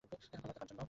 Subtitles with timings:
[0.03, 0.79] আপনার বার্তা কার জন্য?